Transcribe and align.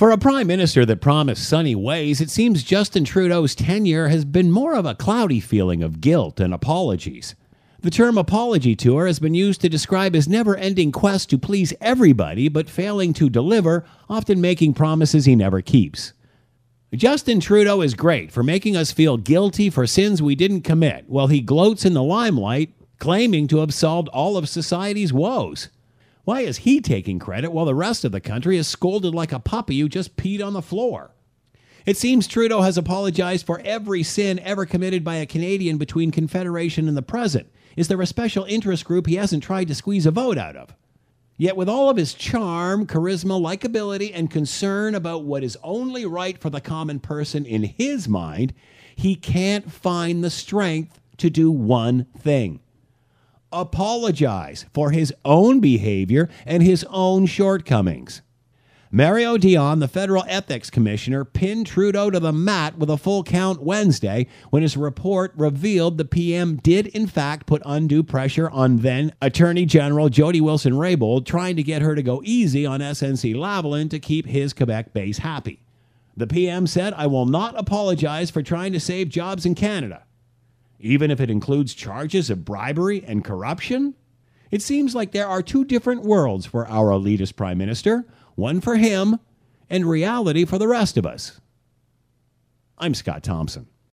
For 0.00 0.12
a 0.12 0.16
prime 0.16 0.46
minister 0.46 0.86
that 0.86 1.02
promised 1.02 1.46
sunny 1.46 1.74
ways, 1.74 2.22
it 2.22 2.30
seems 2.30 2.62
Justin 2.62 3.04
Trudeau's 3.04 3.54
tenure 3.54 4.08
has 4.08 4.24
been 4.24 4.50
more 4.50 4.74
of 4.74 4.86
a 4.86 4.94
cloudy 4.94 5.40
feeling 5.40 5.82
of 5.82 6.00
guilt 6.00 6.40
and 6.40 6.54
apologies. 6.54 7.34
The 7.80 7.90
term 7.90 8.16
apology 8.16 8.74
tour 8.74 9.06
has 9.06 9.18
been 9.18 9.34
used 9.34 9.60
to 9.60 9.68
describe 9.68 10.14
his 10.14 10.26
never 10.26 10.56
ending 10.56 10.90
quest 10.90 11.28
to 11.28 11.38
please 11.38 11.74
everybody 11.82 12.48
but 12.48 12.70
failing 12.70 13.12
to 13.12 13.28
deliver, 13.28 13.84
often 14.08 14.40
making 14.40 14.72
promises 14.72 15.26
he 15.26 15.36
never 15.36 15.60
keeps. 15.60 16.14
Justin 16.94 17.38
Trudeau 17.38 17.82
is 17.82 17.92
great 17.92 18.32
for 18.32 18.42
making 18.42 18.78
us 18.78 18.92
feel 18.92 19.18
guilty 19.18 19.68
for 19.68 19.86
sins 19.86 20.22
we 20.22 20.34
didn't 20.34 20.62
commit, 20.62 21.10
while 21.10 21.26
he 21.26 21.42
gloats 21.42 21.84
in 21.84 21.92
the 21.92 22.02
limelight, 22.02 22.72
claiming 23.00 23.46
to 23.48 23.58
have 23.58 23.74
solved 23.74 24.08
all 24.08 24.38
of 24.38 24.48
society's 24.48 25.12
woes. 25.12 25.68
Why 26.24 26.40
is 26.40 26.58
he 26.58 26.80
taking 26.80 27.18
credit 27.18 27.50
while 27.50 27.64
the 27.64 27.74
rest 27.74 28.04
of 28.04 28.12
the 28.12 28.20
country 28.20 28.56
is 28.56 28.68
scolded 28.68 29.14
like 29.14 29.32
a 29.32 29.38
puppy 29.38 29.80
who 29.80 29.88
just 29.88 30.16
peed 30.16 30.44
on 30.44 30.52
the 30.52 30.62
floor? 30.62 31.12
It 31.86 31.96
seems 31.96 32.26
Trudeau 32.26 32.60
has 32.60 32.76
apologized 32.76 33.46
for 33.46 33.60
every 33.64 34.02
sin 34.02 34.38
ever 34.40 34.66
committed 34.66 35.02
by 35.02 35.16
a 35.16 35.26
Canadian 35.26 35.78
between 35.78 36.10
Confederation 36.10 36.88
and 36.88 36.96
the 36.96 37.02
present. 37.02 37.50
Is 37.76 37.88
there 37.88 38.00
a 38.02 38.06
special 38.06 38.44
interest 38.44 38.84
group 38.84 39.06
he 39.06 39.16
hasn't 39.16 39.42
tried 39.42 39.68
to 39.68 39.74
squeeze 39.74 40.04
a 40.04 40.10
vote 40.10 40.36
out 40.36 40.56
of? 40.56 40.74
Yet, 41.38 41.56
with 41.56 41.70
all 41.70 41.88
of 41.88 41.96
his 41.96 42.12
charm, 42.12 42.86
charisma, 42.86 43.40
likability, 43.40 44.10
and 44.12 44.30
concern 44.30 44.94
about 44.94 45.24
what 45.24 45.42
is 45.42 45.56
only 45.62 46.04
right 46.04 46.36
for 46.36 46.50
the 46.50 46.60
common 46.60 47.00
person 47.00 47.46
in 47.46 47.62
his 47.62 48.06
mind, 48.06 48.52
he 48.94 49.14
can't 49.16 49.72
find 49.72 50.22
the 50.22 50.28
strength 50.28 51.00
to 51.16 51.30
do 51.30 51.50
one 51.50 52.04
thing 52.18 52.60
apologize 53.52 54.66
for 54.72 54.90
his 54.90 55.12
own 55.24 55.60
behavior 55.60 56.28
and 56.46 56.62
his 56.62 56.84
own 56.90 57.26
shortcomings. 57.26 58.22
Mario 58.92 59.38
Dion, 59.38 59.78
the 59.78 59.86
federal 59.86 60.24
ethics 60.26 60.68
commissioner, 60.68 61.24
pinned 61.24 61.64
Trudeau 61.64 62.10
to 62.10 62.18
the 62.18 62.32
mat 62.32 62.76
with 62.76 62.90
a 62.90 62.96
full 62.96 63.22
count 63.22 63.62
Wednesday 63.62 64.26
when 64.50 64.62
his 64.62 64.76
report 64.76 65.32
revealed 65.36 65.96
the 65.96 66.04
PM 66.04 66.56
did, 66.56 66.88
in 66.88 67.06
fact, 67.06 67.46
put 67.46 67.62
undue 67.64 68.02
pressure 68.02 68.50
on 68.50 68.78
then 68.78 69.12
Attorney 69.22 69.64
General 69.64 70.08
Jody 70.08 70.40
Wilson 70.40 70.72
Raybould, 70.72 71.24
trying 71.24 71.54
to 71.54 71.62
get 71.62 71.82
her 71.82 71.94
to 71.94 72.02
go 72.02 72.20
easy 72.24 72.66
on 72.66 72.80
SNC 72.80 73.36
Lavalin 73.36 73.88
to 73.90 74.00
keep 74.00 74.26
his 74.26 74.52
Quebec 74.52 74.92
base 74.92 75.18
happy. 75.18 75.60
The 76.16 76.26
PM 76.26 76.66
said, 76.66 76.92
I 76.94 77.06
will 77.06 77.26
not 77.26 77.56
apologize 77.56 78.28
for 78.28 78.42
trying 78.42 78.72
to 78.72 78.80
save 78.80 79.08
jobs 79.08 79.46
in 79.46 79.54
Canada 79.54 80.02
even 80.80 81.10
if 81.10 81.20
it 81.20 81.30
includes 81.30 81.74
charges 81.74 82.30
of 82.30 82.44
bribery 82.44 83.04
and 83.06 83.24
corruption? 83.24 83.94
It 84.50 84.62
seems 84.62 84.94
like 84.94 85.12
there 85.12 85.28
are 85.28 85.42
two 85.42 85.64
different 85.64 86.02
worlds 86.02 86.46
for 86.46 86.66
our 86.66 86.90
elitist 86.90 87.36
prime 87.36 87.58
minister 87.58 88.06
one 88.34 88.60
for 88.60 88.76
him 88.76 89.18
and 89.68 89.84
reality 89.84 90.44
for 90.44 90.58
the 90.58 90.68
rest 90.68 90.96
of 90.96 91.04
us. 91.04 91.40
I'm 92.78 92.94
Scott 92.94 93.22
Thompson. 93.22 93.66